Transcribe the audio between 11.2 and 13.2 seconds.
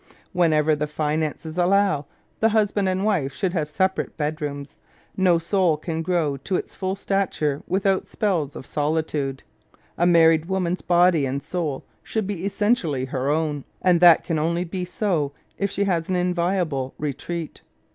and soul should be essentially